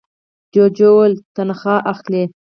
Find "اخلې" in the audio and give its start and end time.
1.91-2.23